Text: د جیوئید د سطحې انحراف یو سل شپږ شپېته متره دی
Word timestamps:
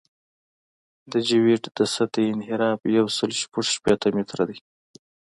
د 1.11 1.13
جیوئید 1.27 1.63
د 1.77 1.79
سطحې 1.93 2.25
انحراف 2.33 2.79
یو 2.97 3.05
سل 3.17 3.31
شپږ 3.41 3.65
شپېته 3.75 4.07
متره 4.15 4.43
دی 4.49 4.57